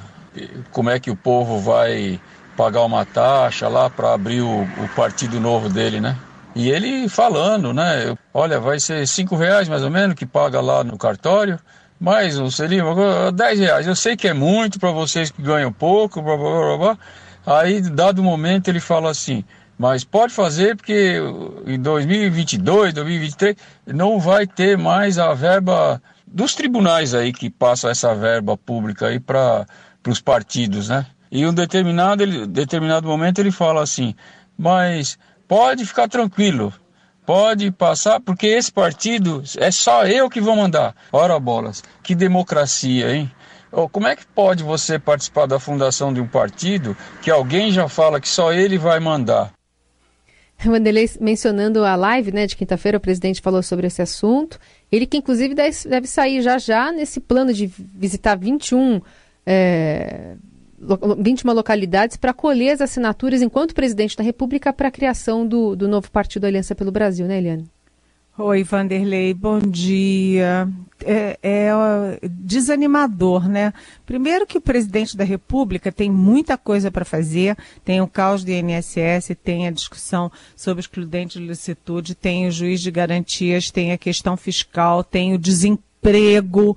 como 0.70 0.88
é 0.88 1.00
que 1.00 1.10
o 1.10 1.16
povo 1.16 1.58
vai 1.58 2.20
pagar 2.56 2.82
uma 2.84 3.04
taxa 3.04 3.68
lá 3.68 3.90
para 3.90 4.14
abrir 4.14 4.40
o, 4.40 4.62
o 4.62 4.88
partido 4.94 5.40
novo 5.40 5.68
dele, 5.68 6.00
né? 6.00 6.16
E 6.54 6.70
ele 6.70 7.08
falando, 7.08 7.74
né? 7.74 8.16
Olha, 8.32 8.58
vai 8.58 8.80
ser 8.80 9.06
cinco 9.06 9.36
reais 9.36 9.68
mais 9.68 9.82
ou 9.82 9.90
menos 9.90 10.16
que 10.16 10.24
paga 10.24 10.60
lá 10.60 10.82
no 10.82 10.96
cartório 10.96 11.58
mais 12.00 12.38
um 12.38 12.50
seria 12.50 12.82
10 13.32 13.58
reais. 13.60 13.86
Eu 13.86 13.96
sei 13.96 14.16
que 14.16 14.28
é 14.28 14.32
muito 14.32 14.78
para 14.78 14.90
vocês 14.90 15.30
que 15.30 15.42
ganham 15.42 15.72
pouco, 15.72 16.22
blá, 16.22 16.36
blá, 16.36 16.50
blá, 16.50 16.76
blá. 16.76 16.98
Aí, 17.46 17.80
dado 17.80 18.22
momento, 18.22 18.68
ele 18.68 18.80
fala 18.80 19.10
assim, 19.10 19.44
mas 19.78 20.04
pode 20.04 20.32
fazer 20.32 20.76
porque 20.76 21.18
em 21.66 21.80
2022, 21.80 22.92
2023, 22.92 23.56
não 23.86 24.18
vai 24.20 24.46
ter 24.46 24.76
mais 24.76 25.18
a 25.18 25.32
verba 25.34 26.02
dos 26.26 26.54
tribunais 26.54 27.14
aí 27.14 27.32
que 27.32 27.48
passam 27.48 27.90
essa 27.90 28.14
verba 28.14 28.56
pública 28.56 29.06
aí 29.06 29.18
para 29.18 29.66
os 30.06 30.20
partidos, 30.20 30.88
né? 30.88 31.06
E 31.30 31.46
um 31.46 31.52
determinado, 31.52 32.22
ele, 32.22 32.46
determinado 32.46 33.06
momento 33.06 33.38
ele 33.38 33.50
fala 33.50 33.82
assim, 33.82 34.14
mas 34.56 35.18
pode 35.46 35.84
ficar 35.84 36.08
tranquilo, 36.08 36.72
pode 37.28 37.70
passar, 37.70 38.20
porque 38.20 38.46
esse 38.46 38.72
partido 38.72 39.42
é 39.58 39.70
só 39.70 40.06
eu 40.06 40.30
que 40.30 40.40
vou 40.40 40.56
mandar. 40.56 40.96
Ora 41.12 41.38
bolas, 41.38 41.84
que 42.02 42.14
democracia, 42.14 43.14
hein? 43.14 43.30
Como 43.92 44.06
é 44.06 44.16
que 44.16 44.26
pode 44.26 44.62
você 44.64 44.98
participar 44.98 45.44
da 45.44 45.60
fundação 45.60 46.10
de 46.10 46.22
um 46.22 46.26
partido 46.26 46.96
que 47.20 47.30
alguém 47.30 47.70
já 47.70 47.86
fala 47.86 48.18
que 48.18 48.26
só 48.26 48.50
ele 48.50 48.78
vai 48.78 48.98
mandar? 48.98 49.52
Vanderlei 50.64 51.06
mencionando 51.20 51.84
a 51.84 51.94
live 51.96 52.32
né, 52.32 52.46
de 52.46 52.56
quinta-feira, 52.56 52.96
o 52.96 53.00
presidente 53.00 53.42
falou 53.42 53.62
sobre 53.62 53.86
esse 53.86 54.00
assunto. 54.00 54.58
Ele 54.90 55.04
que 55.04 55.18
inclusive 55.18 55.54
deve 55.54 56.06
sair 56.06 56.40
já 56.40 56.56
já 56.56 56.90
nesse 56.90 57.20
plano 57.20 57.52
de 57.52 57.66
visitar 57.66 58.38
21 58.38 59.02
é, 59.44 60.34
21 60.80 61.52
localidades 61.52 62.16
para 62.16 62.32
colher 62.32 62.72
as 62.72 62.80
assinaturas 62.80 63.42
enquanto 63.42 63.74
presidente 63.74 64.16
da 64.16 64.22
República 64.22 64.72
para 64.72 64.88
a 64.88 64.92
criação 64.92 65.46
do, 65.46 65.74
do 65.74 65.88
novo 65.88 66.10
partido 66.10 66.46
Aliança 66.46 66.74
pelo 66.74 66.92
Brasil, 66.92 67.26
né, 67.26 67.38
Eliane? 67.38 67.68
Oi, 68.40 68.62
Vanderlei, 68.62 69.34
bom 69.34 69.58
dia. 69.58 70.68
É, 71.04 71.36
é, 71.42 71.70
desanimador, 72.22 73.48
né? 73.48 73.72
Primeiro 74.06 74.46
que 74.46 74.56
o 74.56 74.60
presidente 74.60 75.16
da 75.16 75.24
República 75.24 75.90
tem 75.90 76.08
muita 76.08 76.56
coisa 76.56 76.88
para 76.88 77.04
fazer, 77.04 77.56
tem 77.84 78.00
o 78.00 78.06
caos 78.06 78.44
do 78.44 78.52
INSS, 78.52 79.36
tem 79.42 79.66
a 79.66 79.72
discussão 79.72 80.30
sobre 80.54 80.80
excludente 80.80 81.40
de 81.40 81.46
licitude, 81.46 82.14
tem 82.14 82.46
o 82.46 82.52
juiz 82.52 82.80
de 82.80 82.92
garantias, 82.92 83.72
tem 83.72 83.90
a 83.90 83.98
questão 83.98 84.36
fiscal, 84.36 85.02
tem 85.02 85.34
o 85.34 85.38
desemprego, 85.38 86.76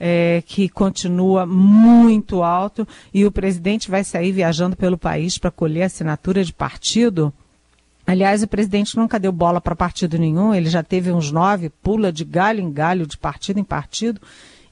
é, 0.00 0.42
que 0.46 0.66
continua 0.66 1.44
muito 1.44 2.42
alto 2.42 2.88
e 3.12 3.26
o 3.26 3.30
presidente 3.30 3.90
vai 3.90 4.02
sair 4.02 4.32
viajando 4.32 4.74
pelo 4.74 4.96
país 4.96 5.36
para 5.36 5.50
colher 5.50 5.82
assinatura 5.82 6.42
de 6.42 6.54
partido. 6.54 7.30
Aliás, 8.06 8.42
o 8.42 8.48
presidente 8.48 8.96
nunca 8.96 9.20
deu 9.20 9.30
bola 9.30 9.60
para 9.60 9.76
partido 9.76 10.18
nenhum, 10.18 10.54
ele 10.54 10.70
já 10.70 10.82
teve 10.82 11.12
uns 11.12 11.30
nove, 11.30 11.68
pula 11.68 12.10
de 12.10 12.24
galho 12.24 12.60
em 12.60 12.72
galho, 12.72 13.06
de 13.06 13.18
partido 13.18 13.60
em 13.60 13.64
partido, 13.64 14.20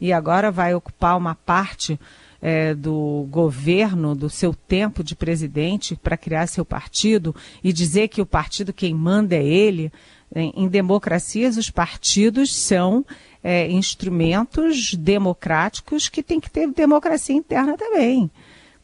e 0.00 0.12
agora 0.12 0.50
vai 0.50 0.74
ocupar 0.74 1.16
uma 1.16 1.34
parte 1.34 2.00
é, 2.40 2.74
do 2.74 3.26
governo, 3.30 4.14
do 4.14 4.30
seu 4.30 4.54
tempo 4.54 5.04
de 5.04 5.14
presidente, 5.14 5.94
para 5.94 6.16
criar 6.16 6.46
seu 6.46 6.64
partido 6.64 7.34
e 7.62 7.72
dizer 7.72 8.08
que 8.08 8.22
o 8.22 8.26
partido 8.26 8.72
quem 8.72 8.94
manda 8.94 9.36
é 9.36 9.44
ele. 9.44 9.92
Em, 10.34 10.52
em 10.56 10.68
democracias, 10.68 11.56
os 11.56 11.70
partidos 11.70 12.54
são 12.54 13.04
é, 13.42 13.70
instrumentos 13.70 14.94
democráticos 14.94 16.08
que 16.08 16.22
tem 16.22 16.40
que 16.40 16.50
ter 16.50 16.66
democracia 16.68 17.34
interna 17.34 17.76
também. 17.76 18.30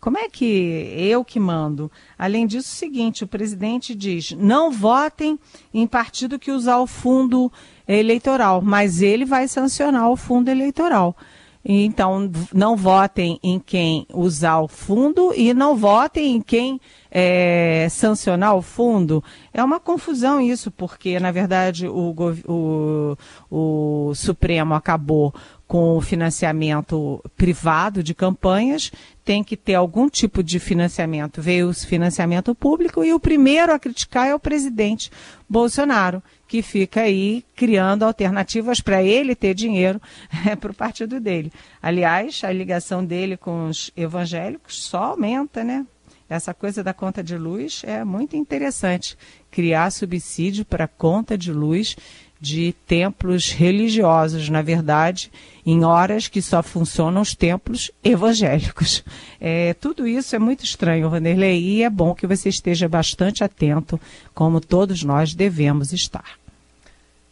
Como 0.05 0.19
é 0.19 0.29
que 0.29 0.93
eu 0.99 1.25
que 1.25 1.41
mando? 1.41 1.91
Além 2.19 2.47
disso, 2.47 2.69
o 2.69 2.77
seguinte, 2.77 3.25
o 3.25 3.27
presidente 3.27 3.95
diz, 3.95 4.33
não 4.33 4.71
votem 4.71 5.39
em 5.73 5.87
partido 5.87 6.39
que 6.39 6.51
usar 6.51 6.77
o 6.77 6.87
fundo 6.87 7.51
eleitoral, 7.89 8.61
mas 8.61 9.01
ele 9.01 9.25
vai 9.25 9.49
sancionar 9.49 10.11
o 10.11 10.17
fundo 10.17 10.51
eleitoral. 10.51 11.17
Então, 11.65 12.31
não 12.53 12.77
votem 12.77 13.41
em 13.43 13.59
quem 13.59 14.07
usar 14.13 14.61
o 14.61 14.69
fundo 14.69 15.33
e 15.35 15.55
não 15.55 15.75
votem 15.75 16.37
em 16.37 16.41
quem 16.43 16.79
é, 17.11 17.87
sancionar 17.91 18.55
o 18.55 18.61
fundo. 18.61 19.25
É 19.53 19.65
uma 19.65 19.81
confusão 19.81 20.41
isso, 20.41 20.71
porque, 20.71 21.19
na 21.19 21.33
verdade, 21.33 21.89
o, 21.89 22.15
o, 22.47 23.17
o 23.51 24.15
Supremo 24.15 24.75
acabou 24.75 25.33
com 25.67 26.01
financiamento 26.01 27.23
privado 27.37 28.03
de 28.03 28.15
campanhas, 28.15 28.93
tem 29.25 29.43
que 29.43 29.57
ter 29.57 29.75
algum 29.75 30.09
tipo 30.09 30.43
de 30.43 30.59
financiamento. 30.59 31.41
Veio 31.41 31.71
o 31.71 31.75
financiamento 31.75 32.55
público 32.55 33.03
e 33.03 33.13
o 33.13 33.21
primeiro 33.21 33.73
a 33.73 33.79
criticar 33.79 34.29
é 34.29 34.35
o 34.35 34.39
presidente 34.39 35.11
Bolsonaro, 35.49 36.23
que 36.47 36.61
fica 36.61 37.01
aí 37.01 37.45
criando 37.57 38.05
alternativas 38.05 38.81
para 38.81 39.03
ele 39.03 39.35
ter 39.35 39.55
dinheiro 39.55 40.01
é, 40.47 40.55
para 40.55 40.71
o 40.71 40.75
partido 40.75 41.19
dele. 41.19 41.51
Aliás, 41.81 42.43
a 42.45 42.53
ligação 42.53 43.05
dele 43.05 43.37
com 43.37 43.69
os 43.69 43.91
evangélicos 43.97 44.85
só 44.85 45.05
aumenta, 45.05 45.65
né? 45.65 45.87
Essa 46.29 46.55
coisa 46.55 46.83
da 46.83 46.95
conta 46.95 47.23
de 47.23 47.37
luz 47.37 47.83
é 47.85 48.03
muito 48.03 48.35
interessante. 48.35 49.17
Criar 49.51 49.91
subsídio 49.91 50.65
para 50.65 50.89
conta 50.89 51.37
de 51.37 51.53
luz 51.53 51.97
de 52.45 52.75
templos 52.87 53.51
religiosos, 53.51 54.51
na 54.51 54.61
verdade, 54.61 55.33
em 55.65 55.83
horas 55.83 56.29
que 56.29 56.43
só 56.43 56.63
funcionam 56.63 57.23
os 57.23 57.35
templos 57.35 57.91
evangélicos. 58.05 59.03
É, 59.41 59.73
tudo 59.75 60.07
isso 60.07 60.37
é 60.37 60.39
muito 60.39 60.63
estranho, 60.63 61.09
Vanderlei, 61.09 61.61
e 61.61 61.83
é 61.83 61.89
bom 61.89 62.15
que 62.15 62.27
você 62.27 62.51
esteja 62.51 62.87
bastante 62.87 63.43
atento, 63.43 63.99
como 64.35 64.61
todos 64.61 65.03
nós 65.03 65.35
devemos 65.35 65.93
estar. 65.93 66.39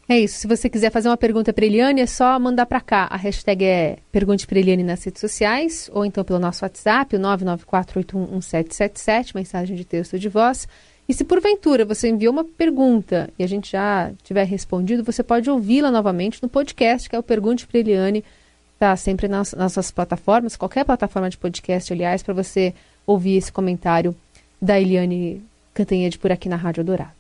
É 0.09 0.19
isso. 0.19 0.39
Se 0.39 0.47
você 0.47 0.69
quiser 0.69 0.91
fazer 0.91 1.09
uma 1.09 1.17
pergunta 1.17 1.53
para 1.53 1.65
Eliane, 1.65 2.01
é 2.01 2.07
só 2.07 2.39
mandar 2.39 2.67
para 2.67 2.81
cá. 2.81 3.07
A 3.11 3.17
hashtag 3.17 3.65
é 3.65 3.99
Pergunte 4.11 4.47
para 4.47 4.59
Eliane 4.59 4.83
nas 4.83 5.05
redes 5.05 5.21
sociais, 5.21 5.89
ou 5.93 6.05
então 6.05 6.25
pelo 6.25 6.39
nosso 6.39 6.65
WhatsApp, 6.65 7.17
o 7.17 7.21
994811777, 7.21 9.35
mensagem 9.35 9.77
de 9.77 9.85
texto 9.85 10.19
de 10.19 10.29
voz. 10.29 10.67
E 11.13 11.15
se 11.15 11.25
porventura 11.25 11.85
você 11.85 12.09
enviou 12.09 12.33
uma 12.33 12.43
pergunta 12.43 13.29
e 13.39 13.45
a 13.45 13.47
gente 13.47 13.73
já 13.73 14.11
tiver 14.25 14.45
respondido, 14.45 15.05
você 15.05 15.23
pode 15.23 15.51
ouvi-la 15.51 15.91
novamente 15.91 16.43
no 16.43 16.49
podcast, 16.49 17.07
que 17.07 17.15
é 17.15 17.19
o 17.19 17.23
Pergunte 17.23 17.67
para 17.67 17.81
Eliane. 17.81 18.25
Está 18.73 18.97
sempre 18.97 19.29
nas, 19.29 19.53
nossas 19.53 19.91
plataformas, 19.91 20.57
qualquer 20.57 20.87
plataforma 20.87 21.29
de 21.29 21.37
podcast, 21.37 21.93
aliás, 21.93 22.23
para 22.23 22.33
você 22.33 22.73
ouvir 23.07 23.37
esse 23.37 23.53
comentário 23.53 24.17
da 24.59 24.81
Eliane 24.81 25.45
Cantanhede 25.75 26.17
por 26.17 26.33
aqui 26.33 26.49
na 26.49 26.57
Rádio 26.57 26.83
Dourado. 26.83 27.13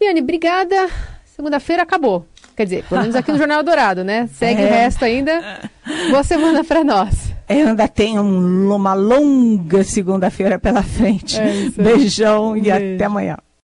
Eliane, 0.00 0.20
obrigada. 0.20 0.88
Segunda-feira 1.24 1.84
acabou. 1.84 2.26
Quer 2.56 2.64
dizer, 2.64 2.84
pelo 2.88 3.02
menos 3.02 3.14
aqui 3.14 3.30
no 3.30 3.38
Jornal 3.38 3.62
Dourado, 3.62 4.02
né? 4.02 4.28
Segue 4.34 4.58
é. 4.60 4.66
o 4.66 4.68
resto 4.68 5.04
ainda. 5.04 5.70
Boa 6.10 6.24
semana 6.24 6.64
para 6.64 6.82
nós. 6.82 7.27
Eu 7.48 7.68
ainda 7.68 7.88
tenho 7.88 8.22
uma 8.22 8.92
longa 8.94 9.82
segunda-feira 9.82 10.58
pela 10.58 10.82
frente. 10.82 11.38
É 11.40 11.70
Beijão 11.70 12.56
e 12.56 12.62
Beijo. 12.62 12.94
até 12.94 13.04
amanhã. 13.04 13.36